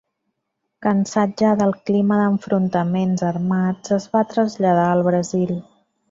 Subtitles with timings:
[0.83, 5.53] Cansat ja del clima d'enfrontaments armats, es va traslladar al Brasil.